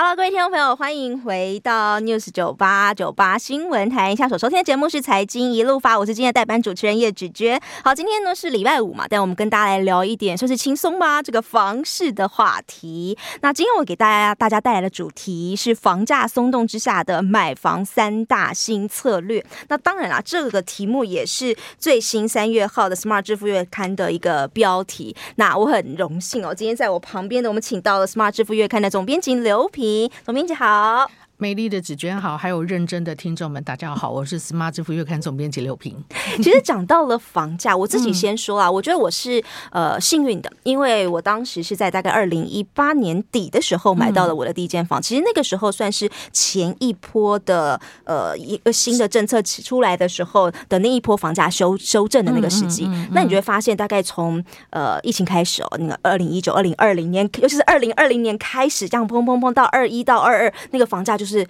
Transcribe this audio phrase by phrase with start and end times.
[0.00, 4.14] Hello，各位听众朋友，欢迎回到 News 九八九八新闻台。
[4.14, 7.60] 下所收听的节目是财经一路发，我是今天的代班主持人叶芷娟。
[7.82, 13.18] 好，今天呢是礼拜五嘛，但我们跟大家来聊一点，算是轻松吧，这个房市的话题。
[13.40, 19.44] 那今天我给大家大家带来的主题是房价松动之下的买房三大新策略。
[19.66, 25.16] 那当然啦，这个题目也是最新三月号的 Smart 支付月刊的一个标题。
[25.34, 29.87] 那我很荣幸哦，今天在我旁边的我们请到了 Smart 支付月刊的总编辑刘平。
[30.24, 31.27] 总编辑好。
[31.40, 35.94] 美丽的芷娟好，还有认真的听众们，大家好，我是 Smart 支付月刊总编辑刘平。
[36.42, 44.98] 其实讲到了房价，我自己先说啊，嗯、我觉得我是呃幸运的，因为我当时是在大概二零一八年底的时候买到了我的第一间房。
[44.98, 52.90] 嗯、其实那个时候算是前一波的呃一个新的政策出来的时候的那一波房价修修正的那个时机。
[53.12, 61.27] 那你就会发现，大概从呃疫情开始哦，那个二零一九、二零二零年，尤其是二零二零年开始这样砰砰砰到二一到二二，那个房价就是。
[61.28, 61.46] 是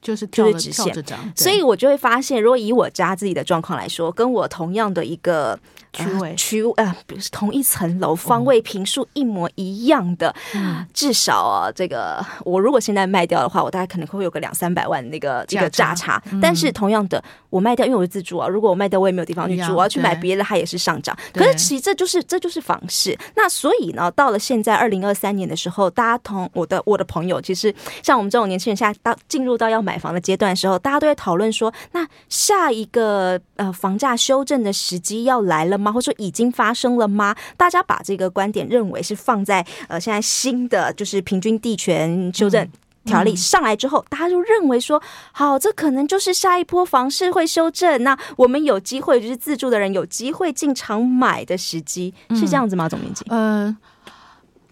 [0.00, 1.04] 就是直线，
[1.36, 5.58] 所以我就会发现，如果以我家自己的状况来说，跟我同样的一个。
[5.92, 16.22] 区位区呃，不是同一层楼，方位平数一模一样的，嗯、至少啊，这个我如果现在卖掉的话，我大概可能会有个两三百万那个这个价差。
[16.30, 21.18] 嗯、但是同样的，我卖掉，因为我是自住啊，如果我卖掉，我也没有地方去住，我要去买别的，它也是上涨。
[21.34, 23.18] 可是其实这就是这就是房市。
[23.34, 35.92] 那所以呢，到了现在二零二三年的时候，大家同我的我的朋友，其实像我们这种年轻人，现在到进入到要买房的阶段的时候，大家都在讨论说，那下一个呃房价修正的时机要来了吗？
[35.92, 37.34] 或者说已经发生了吗？
[37.56, 42.68] 大家把这个观点认为是放在呃现在新的就是平均地权修正
[43.04, 45.02] 条例上来之后，大家就认为说，
[45.32, 52.88] 好，这可能就是下一波房市会修正，那我们有机会就是自住的人有机会进场买的时机，是这样子吗？
[52.88, 53.66] 总编辑，嗯。
[53.66, 53.76] 呃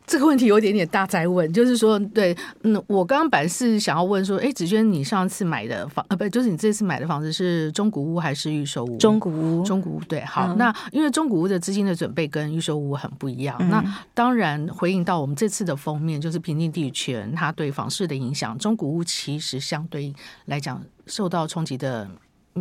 [0.09, 8.97] 这个问题有点点大哉问，就是说，对，嗯，我刚刚本来是想要问说，哎，子娟，你上次买的房，呃，不，就是你这次买的房子是中古屋还是预售屋？
[8.97, 20.15] 中古屋，中古屋，对，好，嗯、那因为中古屋的资金的准备跟预售屋很不一样，嗯、那当然回应到我们这次的封面，就是平均地权它对房市的影响，中古屋其实相对
[20.47, 22.09] 来讲受到冲击的。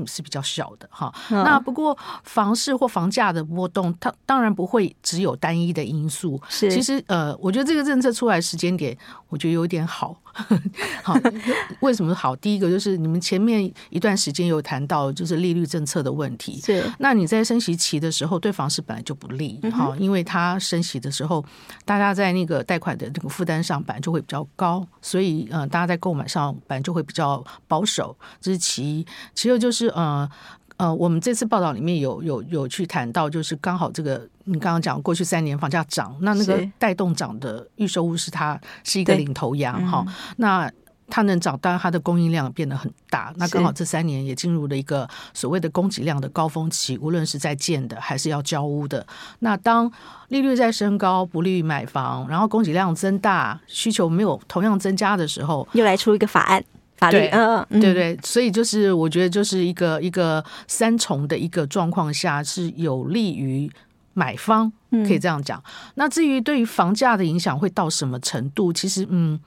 [0.02, 1.14] 嗯，是比较小的哈。
[1.30, 6.42] 嗯、那不过房市或房价的波动，它当然不会只有单一的因素。
[6.50, 8.98] 是，其实呃，我觉得这个政策出来时间点，
[9.30, 10.16] 我觉得有点好。
[11.04, 11.16] 好，
[11.82, 12.36] 为什么好？
[12.36, 16.60] 第一个就是你们前面一段时间有谈到，就是利率政策的问题。
[16.62, 19.60] 是，那你在升息期的时候，对房市本来就不利。
[19.72, 21.44] 好，因为它升息的时候，
[21.86, 28.16] 大家在那个贷款的这个负担上本来就会比较高，所以呃，大家在购买上本来就会比较保守。
[28.40, 30.30] 这是其一，其二就是呃
[30.78, 40.04] 呃，我们这次报道里面有有有去谈到，就是刚好这个你刚刚讲过去三年房价涨，那那个带动涨的预售屋是它是一个领头羊哈。
[40.08, 40.72] 嗯、那
[41.10, 43.34] 它能涨，当然它的供应量变得很大。
[43.38, 49.08] 那刚好这三年也进入了一个所谓的供给量的高峰期，无论是在建的还是要交屋的。
[49.40, 49.92] 那当
[50.28, 56.64] 利率在升高，不利于买房，然后供给量增大，需求没有同样增加的时候，又来出一个法案。
[56.98, 63.72] 法律，嗯，对对，所以就是我觉得就是一个一个三重的一个状况下是有利于
[64.14, 65.60] 买方，可以这样讲。
[65.60, 69.40] 嗯、那至于对于房价的影响会到什么程度，其实嗯，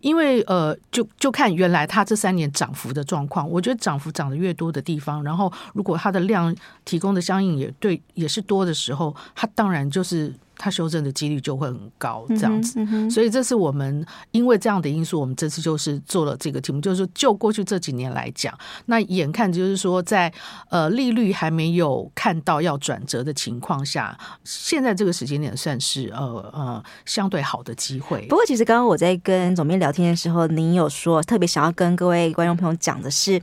[0.00, 3.50] 因为呃，就就看原来它这三年涨幅的状况。
[3.50, 6.54] 我觉得涨幅涨得越多的地方，然后如果它的量
[6.84, 10.32] 提供的相应也对也是多的时候，它当然就是。
[10.56, 20.32] 它修正的几率就会很高，这样子，嗯嗯、所以这是我们因为这样的因素，我们这次就是做了这个题目，就是说就过去这几年来讲，那眼看就是说在
[20.68, 28.26] 呃利率还没有看到要转折的情况下，现在这个时间点算是呃呃相对好的机会。
[28.28, 33.40] 不过，其实刚刚我在跟总编聊天的时候，您有说特别想要跟各位观众朋友讲的是。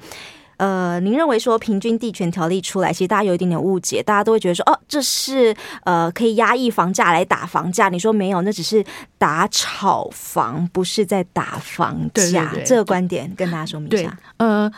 [0.59, 5.56] 呃，您认为说平均地权条例出来，其实大家有一点点误解，大家都会觉得说，哦，这是
[5.86, 7.90] 呃可以压抑房价来打房价。
[7.90, 8.86] 你说没有，那只是
[9.18, 12.14] 打炒房，不是在打房价。
[12.14, 14.16] 对对对，这个观点跟大家说明一下。
[14.38, 14.72] 呃。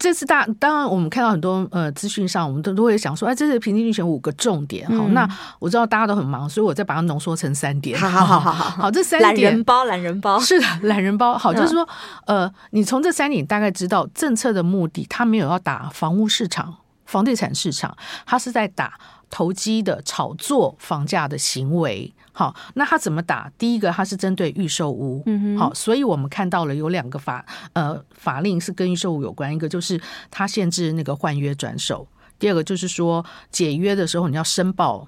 [0.00, 4.88] 这次大当然，我们看到很多呃资讯上，我们都都会想说，哎，这是平均竞选五个重点。
[4.88, 8.00] 好，那我知道大家都很忙，所以我再把它浓缩成三点。
[8.00, 9.50] 好好好好好， 好，这三点。
[9.50, 10.40] 懒人包，懒人包。
[10.40, 11.36] 是的，懒人包。
[11.36, 11.86] 好，就是说，
[12.26, 17.94] 呃，你从这三点大概知道政策的目的，它没有要打房屋市场、房地产市场，
[18.24, 18.94] 它是在打
[19.30, 22.12] 投机的炒作房价的行为。
[22.32, 23.50] 好，那他怎么打？
[23.58, 30.00] 第一个，他是针对预售屋，嗯，好，所以我们看到了有两个法呃法令是跟预售屋有关，一个就是
[30.30, 32.06] 他限制那个换约转手，
[32.38, 35.06] 第二个就是说解约的时候你要申报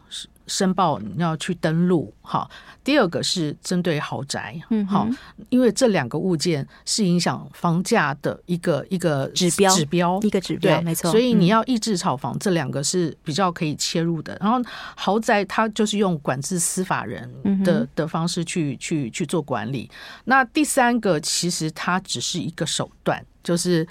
[0.52, 2.50] 申报你要去登录，好。
[2.84, 5.08] 第二个是针对豪宅，嗯，好，
[5.48, 11.10] 因为这两个物件是影响房价的一个一个指标，指标一个指标，没错。
[11.10, 14.36] 所以你要抑制炒房，这两个是比较可以切入的。
[14.40, 14.60] 然后
[14.96, 17.32] 豪宅它就是用管制司法人
[17.64, 19.88] 的的方式去去去做管理。
[20.24, 23.86] 那第三个其实它只是一个手段，就是。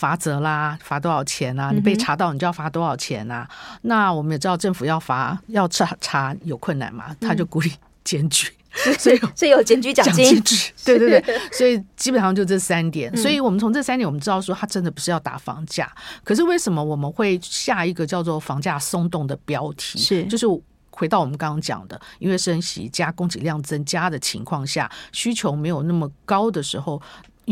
[0.00, 1.70] 罚则啦，罚多少钱啊？
[1.74, 3.46] 你被查到，你就要罚多少钱啊？
[3.50, 7.70] 嗯、那我们也知道，政府要罚要查查有困难嘛，他就鼓励
[8.02, 8.48] 检举，
[8.86, 10.42] 嗯、 所以所以有检举奖金，
[10.86, 13.14] 对对对，所以基本上就这三点。
[13.14, 15.92] 所以我们从这三点，我们知道说，他真的不是要打房价。
[16.24, 19.98] 可是为什么我们会下一个叫做房价松动的标题？
[19.98, 20.46] 是就是
[20.90, 27.02] 回到我们刚刚讲的，因为升息加供给量增加的情况下，需求没有那么高的时候。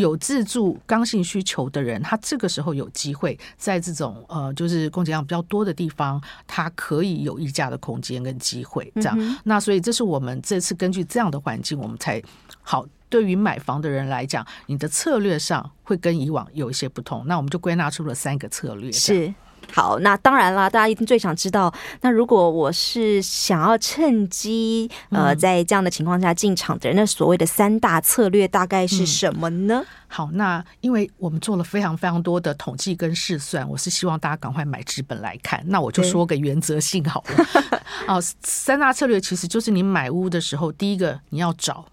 [0.01, 8.91] 有自住刚性需求的人，他这个时候有机会在这种呃，就是供给量比较多的地方，他可以有溢价的空间跟机会。
[8.95, 12.23] 这样，嗯、那所以这是我们这次根据这样的环境，我们才
[12.63, 12.87] 好。
[13.11, 17.25] 对于买房的人来讲，你的策略上会跟以往有一些不同。
[17.27, 18.93] 那我们就归纳出了三个策略。
[18.93, 19.33] 是。
[19.71, 29.83] 好，那当然啦，大家一定最想知道，那如果我是想要趁机呃，在这样的情况下进场的人，那所谓的三大策略大概是什么呢？
[29.85, 35.63] 嗯、好，那因为我们做了非常非常多的统计跟试算，我是希望大家赶快买纸本来看。
[35.67, 37.81] 那我就说个原则性好了。
[38.09, 41.85] 哦，三大策略其实就是你买屋的时候，第一个你要找，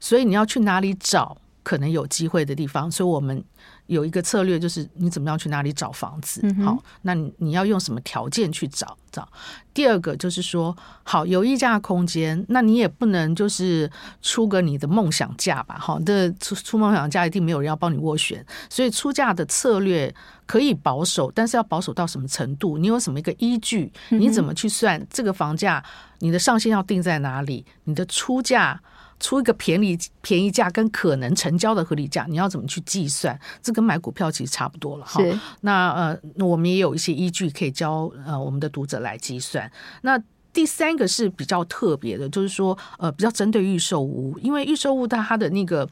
[0.00, 3.44] 所以你要去哪里找可能有机会的地方，所以我们。
[3.86, 6.40] 有一个策略，就是你怎么样去哪里找房子？
[6.44, 9.28] 嗯、好，那你你要用什么条件去找找？
[9.74, 13.90] 第二个就是说，好，有溢价空间，那你也不能就是
[14.22, 15.76] 出个你的梦想价吧？
[15.78, 20.14] 好，这出出梦想价一定没有人要帮你斡旋，所以出价的策略
[20.46, 22.78] 可以保守，但是要保守到什么程度？
[22.78, 23.92] 你有什么一个依据？
[24.10, 25.84] 你怎么去算这个房价？
[26.20, 27.66] 你的上限要定在哪里？
[27.84, 28.80] 你的出价？
[29.22, 33.38] 出一个便宜便宜价跟可能成交的合理价，你要怎么去计算？
[33.62, 35.22] 这跟买股票其实差不多了哈。
[35.60, 39.70] 那呃，我们也有一些依据可以教呃我们的读者来计算。
[40.02, 40.20] 那
[40.52, 45.88] 第三个是比较特别的，就是说呃比较针对预售屋，因为预售屋它它的那个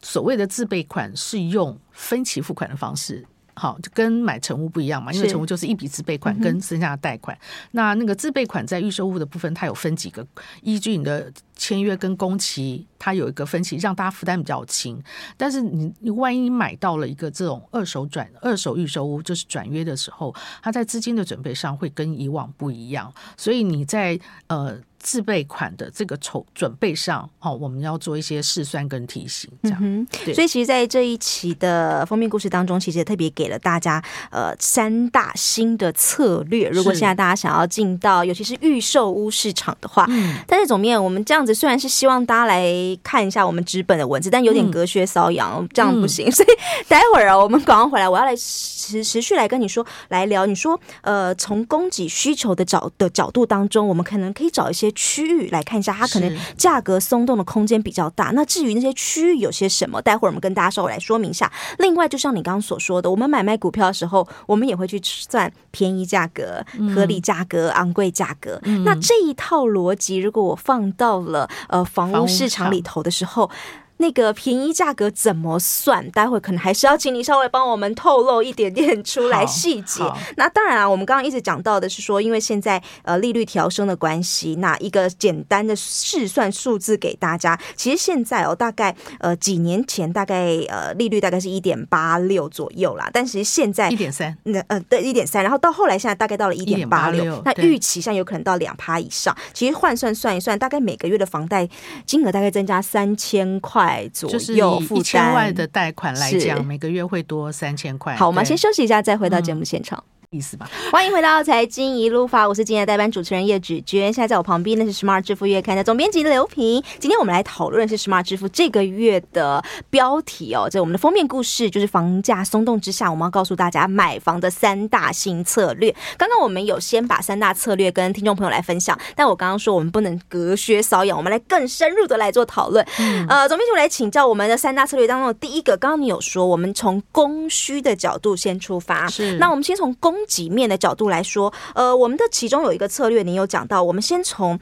[0.00, 3.26] 所谓的自备款是用分期付款的方式。
[3.58, 7.36] 好，就跟买成屋不一样嘛，因为成屋就是一笔自备款跟剩下的贷款。
[7.36, 7.40] 嗯、
[7.72, 10.26] 那那个自备款在预售屋的部分，它有分几个
[10.62, 15.02] 依据，你的签约跟工期，它有一个分期，让大家负担比较轻。
[15.36, 24.18] 但是你你万一买到了一个这种二手转二手预售屋，就是转约的时候，它在资金的准备上会跟以往不一样，所以你在
[24.48, 24.78] 呃。
[25.00, 29.78] 自备款的这个筹准备上，哦，我们要做一些试算跟提醒，这样。
[29.80, 34.02] 嗯、对所以，其实，在这一期的封面故事当中，其实也特别给了大家
[34.32, 36.68] 呃三大新的策略。
[36.70, 46.28] 如果现在大家想要进到，尤其是预售屋市场的话，嗯，但是总面我们这样子虽然是希望大家来看一下我们纸本的文字，但有点隔靴搔痒，嗯、这样不行。
[46.28, 46.48] 嗯、 所以，
[46.88, 50.44] 待会儿啊，我们广告回来，我要来持持续来跟你说，来聊。
[50.44, 54.88] 你说，呃，从供给需求的角的角度当中，我们可能可以找一些。
[54.92, 58.32] 区域来看一下，它可能价格松动的空间比较大。
[58.34, 61.50] 那至于那些区域有些什么，待会儿我们跟大家稍微来说明一下。
[61.78, 66.64] 另外，就像你刚刚所说的，我们买卖股票的时候，我们也会去算便宜价格、
[66.94, 68.58] 合理价格、昂贵价格。
[68.64, 73.50] 嗯、那这一套逻辑，如果我放到了呃房屋市场里头的时候。
[73.98, 76.10] 那个便宜价格怎么算？
[76.10, 80.02] 待会可能还是要请你稍微帮我们透露一点点出来细节。
[80.36, 87.58] 那当然啊，我们刚刚一直讲到的是说，因为现在呃利率调升的关系，那一个简单的试算数字给大家。
[87.74, 99.36] 其实现在哦，大概呃几年前大概呃利率大概是一点八六左右啦，但其实现在一点三，那呃对一点三，然后到后来现在大概到了一点八六，那预期现在有可能到两趴以上。
[99.52, 101.68] 其实换算算一算，大概每个月的房贷
[102.06, 103.87] 金额大概增加三千块。
[104.12, 104.54] 左右就是
[104.94, 108.14] 一千万的贷款来讲，每个月会多三千块。
[108.16, 110.02] 好，我们先休息一下，再回到节目现场。
[110.06, 110.68] 嗯意思吧。
[110.92, 114.12] 欢迎回到财经一路发，我是今天的代班主持人叶芷娟。
[114.12, 116.82] 现在在我旁边的是 Smart 支付月刊的总编辑刘平。
[116.98, 125.94] 今天我们来讨论的是 Smart 支付这个月的标题哦，这我们的封面故事就是房价松动之下，我们要告诉大家买房的三大新策略。
[126.18, 132.86] 刚刚我们有先把三大策略跟听众朋友来分享，但我刚刚说我们不能隔靴搔痒，我们来更深入的来做讨论。
[132.98, 144.58] 嗯、呃，总编辑来请教我们的三大策略当中的第一个，刚刚你有说我们从供需的角度先出发，是那我们先从供给面的角度来说，呃，我们的其中有一个策略，您有讲到，我们先从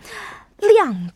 [0.59, 1.11] 量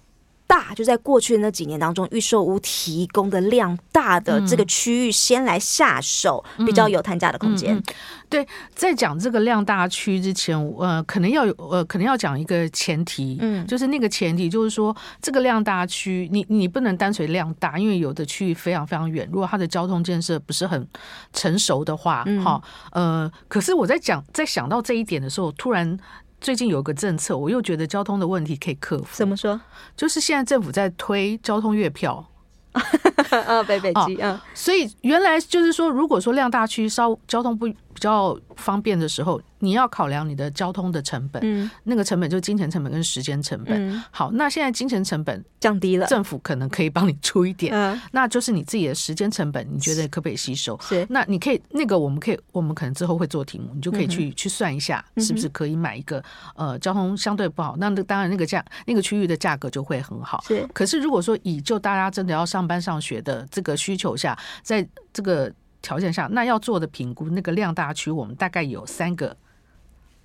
[0.50, 7.76] 大，就在过去的那几年当中，预售屋提供的量大的这个区域，先来下手，嗯、比较有谈价的空间。
[7.76, 7.94] 嗯嗯嗯。
[8.28, 20.84] 对，在讲这个量大区之前，呃，可能要有呃，可能要讲一个前提，嗯，就是那个前提就是说，这个量大区，你你不能单纯量大，因为有的区域非常非常远，如果它的交通建设不是很
[21.32, 22.60] 成熟的话，哈、
[22.92, 25.98] 嗯，呃，可是我在讲在想到这一点的时候，突然
[26.40, 29.06] 最近有个政策，我又觉得交通的问题可以克服。
[29.12, 29.60] 怎么说？
[29.96, 32.26] 就是现在政府在推交通月票。
[33.46, 39.40] 啊，北北基啊，所以原来就是说，如果说量大区稍交通不比较方便的时候。
[39.62, 43.90] 你要考量你的交通的成本，嗯，那个成本就是金钱成本跟时间成本。
[43.90, 50.80] 嗯、好，那现在金钱成本降低了，政府可能可以帮你出一点，嗯，那就是你自己的时间成本，你觉得可不可以吸收？
[50.80, 56.24] 是，那你可以那个我们可以，我们可能之后会做题目，你就可以去、嗯、去算一下，是不是可以买一个
[56.56, 60.42] 呃交通相对不好，那当然那个价那个区域的价格就会很好。
[60.48, 69.36] 是，可是如果说以就大家真的要上班上学的这个需求下，在这个条件下，那要做的评估，那个量大区，我们大概有三个。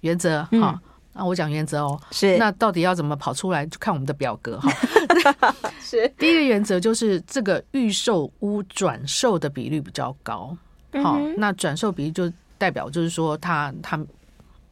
[0.01, 0.79] 原则哈，
[1.13, 3.65] 那、我讲原则哦，是那到底要怎么跑出来？
[3.65, 4.71] 就看我们的表格哈。
[5.81, 10.55] 是第一个原则就是这个预售屋转售的比率比较高，
[11.03, 14.00] 好、嗯，那转售比率就代表就是说他他。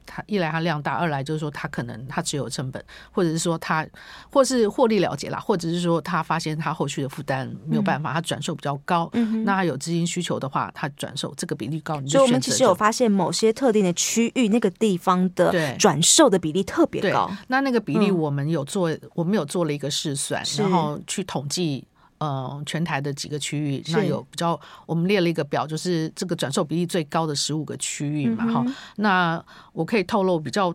[0.05, 3.85] 它一来它量大，二来就是说它可能它只有成本，或者是说它
[4.29, 12.19] 或是获利了结啦，或者是说他发现他后续的负担没有办法，他转售比较高，嗯、那他有资金需求的话，他转售这个比例高，你就。
[12.19, 17.31] 所以我们其实有发现某些特定的区域那个地方的转售的比例特别高。
[17.47, 21.85] 那那个比例我们有做，嗯、我们有做了一个试算，然后去统计。
[22.23, 30.73] 呃，全台的几个区域，那有比较，我们列了一个表，就是这个转售比例最高的十五个区域嘛，哈、嗯，那我可以透露比较。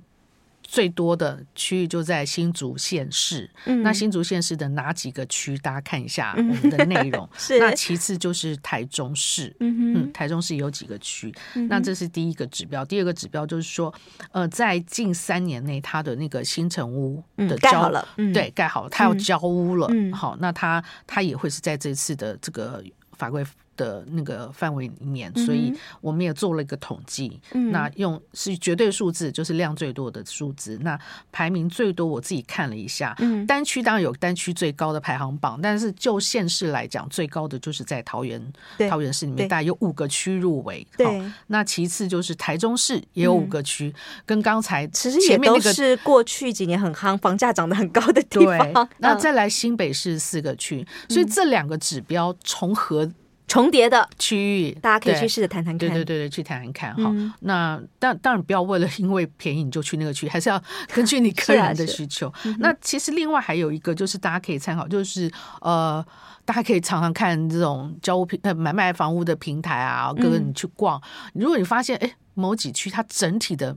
[0.70, 5.56] 最多的区域就在新竹县市，嗯、那新竹县市的哪几个区？
[5.58, 7.26] 大家看一下我们的内容。
[7.38, 11.34] 是那其次就是台中市，嗯，嗯，台中市有几个区？
[11.54, 12.84] 嗯、那这是第一个指标。
[12.84, 13.92] 第二个指标就是说，
[14.30, 19.88] 呃，在近三年内，它的那个新城屋的交、嗯、盖好了，嗯、对，盖好了，它要交屋了。
[19.90, 22.84] 嗯、好，那它它也会是在这次的这个
[23.16, 23.42] 法规。
[23.78, 27.40] 的那个范围里面，所以我们也做了一个统计。
[27.52, 30.76] 嗯、那用是绝对数字，就是量最多的数字。
[30.82, 30.98] 那
[31.32, 38.52] 排名最多，我自己看了一下，嗯、单区当然有单区最高的排行榜，但是就县市来讲，最高的就是在桃园。
[38.90, 40.84] 桃园市里面大概有五个区入围。
[40.96, 48.72] 对，那其次就是台中市也有五个区，嗯、跟刚才其实前面那个是过去几年很夯，房价涨得很高的地方。
[48.72, 53.08] 对，那再来新北市四个区，嗯、所以这两个指标重合。
[53.48, 55.78] 重叠的区域，大家可以去试着谈谈看。
[55.78, 57.02] 对对对对，去谈谈看哈。
[57.06, 60.62] 嗯、那当当然不要为了因为便宜你就去那个区， 还是要
[60.94, 62.28] 根据你个人的需求。
[62.28, 65.28] 啊、那其实另外还有一个就是大家可以参考，就是
[65.62, 66.04] 呃，
[66.44, 71.00] 大家可以常常看这种交屋平呃买卖房屋的平台啊，各个你去逛，
[71.34, 73.76] 嗯、如果你发现哎某几区它整体的。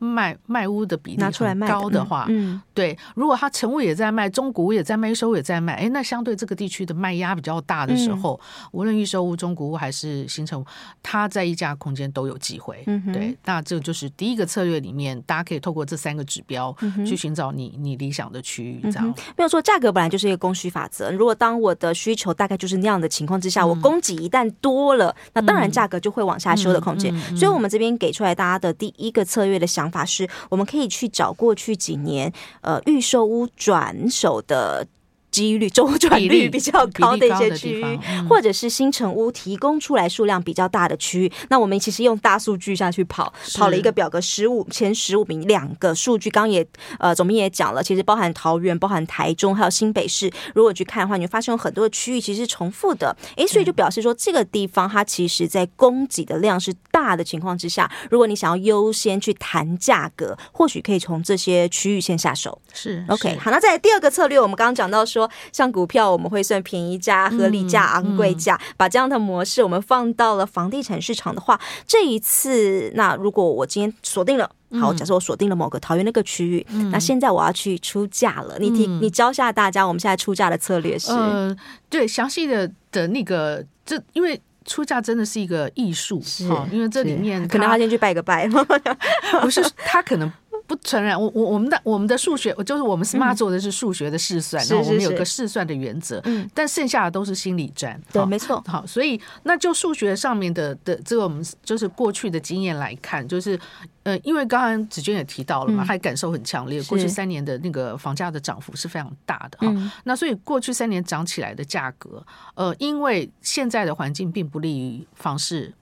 [0.00, 10.64] 卖卖屋的比例很高的话，嗯，嗯对，如果他成屋也在卖，中古屋也在卖，预售屋也在卖，哎，那相对这个地区的卖压比较大的时候，嗯、无论预售屋、中古屋还是新城屋，
[11.02, 12.82] 它在溢价空间都有机会。
[12.86, 16.74] 嗯，对，那这就是第一个策略里面，大家可以透过这三个指标
[17.06, 18.80] 去寻找你你理想的区域。
[18.84, 27.14] 这样、嗯、没有说价格本来就是一个供需法则，如果当我的需求大概就是那样的情况之下，嗯、我供给一旦多了，那当然价格就会往下修的空间。
[27.36, 34.86] 所以，我们这边给出来大家的第一个策略的想法是，我们可以去找过去几年呃预售屋转手的。
[35.30, 46.66] 几率周转率比较高的一些区域，或者是新城屋提供出来数量比较大的区域，那我们其实用大数据下去跑，跑了一个表格，十五前十五名两个数据，刚也
[46.98, 62.60] 呃总编也讲了，其实包含桃园、包含台中还有新北市，如果去看的话，你会发现有很多的区域其实是重复的，诶，所以就表示说这个地方它其实在供给的量是大的情况之下，如果你想要优先去谈价格，或许可以从这些区域先下手。
[62.72, 65.19] 是 OK，好，那再来第二个策略，我们刚刚讲到说。
[65.20, 74.50] 说像股票，我们会算便宜价、合理价、昂贵价，把这样的模式我们放到了房地产市场的话，这一次，那如果我今天锁定了，
[74.80, 81.12] 好，假设我锁定了某个桃园那个区域，那现在我要去出价了，你提你教下大家，我们现在出价的策略是？
[81.12, 81.54] 呃，
[81.88, 88.48] 对，详细的的那个，这因为出价真的是一个艺术，是，因为这里面可能他先去拜个拜，
[89.42, 90.30] 不是他可能。
[90.70, 98.62] 不承认，我我我们的我们的数学，就是我们 Smart 做的是数学的试算，然后我们有个试算的原则，嗯，但剩下的都是心理战，对，没错。
[98.68, 103.58] 好，所以那就数学上面的的这个我们就是过去的经验来看，就是
[104.04, 109.92] 呃，因为刚刚子娟也提到了嘛，还感受很强烈，过去三年的那个房价的涨幅是非常大的哈。
[110.04, 112.24] 那所以过去三年涨起来的价格，
[112.54, 115.74] 呃，因为现在的环境并不利于房市。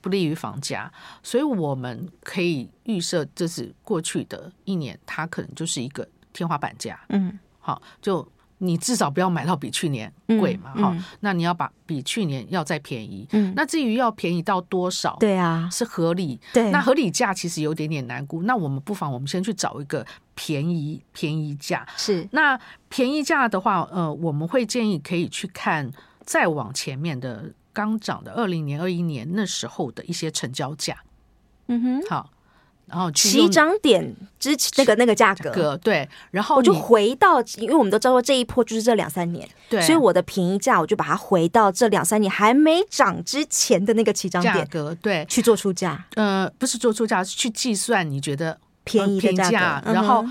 [0.00, 0.90] 不利于房价，
[1.22, 6.98] 所以我们可以预设，这是过去的一年，它可能就是一个天花板价。
[7.10, 8.26] 嗯，好，就
[8.58, 11.04] 你至少不要买到比去年贵嘛，哈、嗯嗯。
[11.20, 13.26] 那你要把比去年要再便宜。
[13.32, 15.16] 嗯，那至于要便宜到多少？
[15.20, 16.40] 对啊，是合理。
[16.52, 18.42] 对，那合理价其实有点点难估。
[18.44, 21.86] 那我们不妨我们先去找一个便宜便宜价。
[21.96, 25.90] 是，那便宜价的话，呃，我们会建议可以去看
[26.24, 27.52] 再往前面的。
[27.72, 30.96] 刚涨的二零年、二一年那时候的一些成交价，
[31.68, 32.30] 嗯哼，好，
[32.86, 50.24] 然后起涨点之前那个那个价格，对，然后我就回到，因为我们都知道这一波就是这两三年，对，所以我的便宜价我就把它回到这两三年还没涨之前的那个起涨点价格，对，去做出价，呃，不是做出价，是去计算你觉得便宜的价格，然后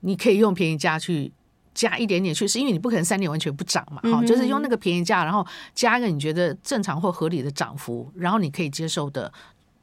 [0.00, 1.32] 你可以用便宜价去。
[1.78, 9.32] 加一点点去，是因为你不可能三年完全不涨嘛，好，就是用那个便宜价，然后加一个你觉得正常或合理的涨幅，然后你可以接受的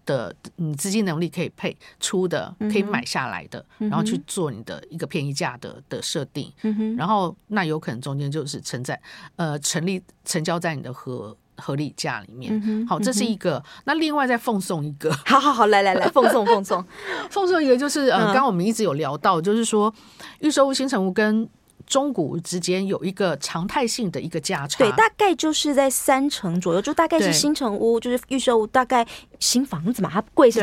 [0.06, 6.52] 的，你资金能力可以配出的，可以买下来的，然后去做你的一个便宜价的的设定，
[6.98, 9.02] 然后那有可能中间就是存在
[9.38, 13.64] 呃成立成交在你的合合理价里面，好，这是一个。
[13.86, 16.84] 那另外再奉送一个，好好好，来来来，奉送奉送。
[17.30, 19.94] 奉送 一个，就是呃，刚刚我们一直有聊到，就是说
[20.40, 21.48] 预售屋、新成屋跟
[21.86, 29.06] 中古屋之间有一个常态性的一个价差，对，大概就是在三成左右，就大概是新城屋，就是预售屋，大概
[29.40, 30.60] 新房子嘛，它贵是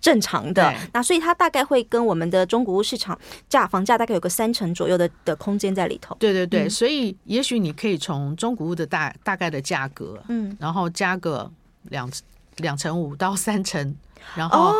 [0.00, 0.72] 正常的。
[0.92, 3.18] 那所以它大概会跟我们的中古屋市场
[3.48, 6.16] 价房价大概有个三成左右的的空间在里头。
[6.20, 11.50] 对对对，嗯、所以也许你可以从中古屋的大大概的价格，嗯，然后加个
[11.84, 12.10] 两
[12.56, 13.96] 两成五到三成，
[14.34, 14.70] 然后。
[14.70, 14.74] 哦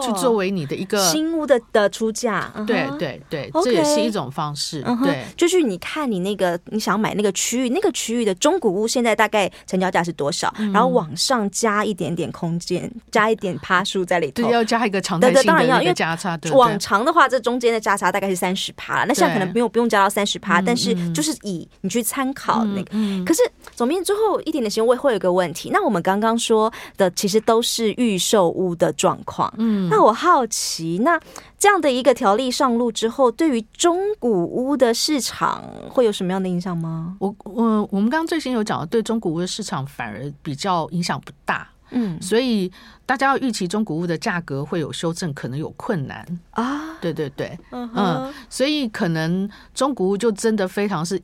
[0.00, 4.82] 去作为你的一个新屋的的出价，对对对，这也是一种方式。
[5.04, 10.52] 对，就是你看你那个你想买那个区域，那个区域的中古屋现在大概成交价是多少？
[10.72, 16.38] 然后往上加一点点空间，加一点趴数在里头，对，要加一个常态性的一个价差。
[16.52, 22.90] 往常的话，这中间的价差大概是三十趴，那现在可能不用不用加到三十趴，但是就是以你去参考那个。
[23.24, 23.42] 可是
[23.74, 25.70] 总编最后一点点时间，我会有一个问题。
[25.72, 29.81] 那我们刚刚说的其实都是预售屋的状况，嗯。
[29.90, 31.20] 那我好奇，那
[31.58, 37.16] 这样的一个条例上路之后，对于中古屋的市场会有什么样的影响吗？
[37.18, 42.70] 我我我们刚刚最先有讲的，对中古屋的市场反而比较影响不大，嗯，所以
[43.06, 46.98] 大家要预期中古屋的价格会有修正，可能有困难啊。
[47.00, 51.20] 对对对，嗯嗯，所以可能中古屋就真的非常是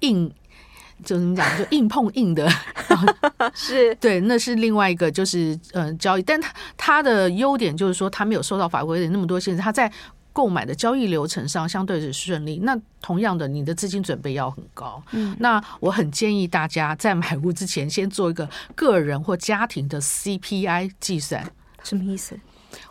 [0.00, 0.32] 硬。
[1.04, 2.48] 就怎么讲，就硬碰硬的，
[3.54, 9.90] 是 对，那是另外一个，就是嗯、呃，交易，但它它的优点就是说，它没有受到法规的那么多限制，它在
[10.32, 12.58] 购买的交易流程上相对是顺利。
[12.64, 15.00] 那同样的，你的资金准备要很高。
[15.12, 21.48] 嗯，那我很建议大家在买屋之前，先做一个个人或家庭的 CPI 计算。
[21.82, 22.36] 什么意思？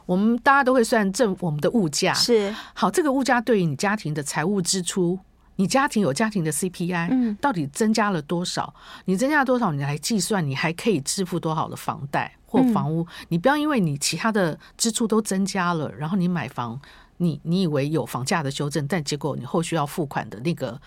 [0.06, 5.19] 我们大家都会算正我们的物价，是好，这个物价对于你家庭的财务支出。
[5.55, 8.73] 你家庭有家庭的 CPI，嗯，到底增加了多少？
[9.05, 9.71] 你增加了多少？
[9.71, 13.05] 你来计算，你还可以支付多少的房贷或房屋？
[13.29, 16.79] 你不要因为你其他的支出都增加了，然后你买房，
[17.17, 20.79] 你你以为有房价的修正，但结果你后续要付款的那个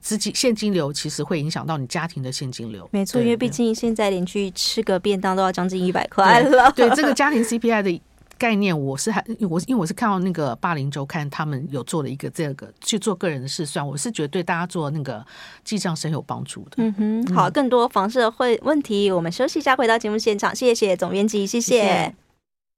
[0.00, 2.88] 资金现金流，其实会影响到你家庭的现金流。
[2.92, 6.70] 没错，因为毕竟现在连去吃个便当都要将近一百块了。
[6.72, 8.02] 对，对这个家庭 CPI 的。
[8.38, 15.24] 概念我是还我因为我是看到那个霸凌周刊他们有做了一个这个去做个人的试算，我是觉得对大家做那个
[15.64, 16.76] 记账是很有帮助的。
[16.76, 21.78] 嗯哼，好，更多房事会问题，我们休息一下，回到节目现场，谢谢总编辑，谢谢。
[21.78, 22.23] 谢谢。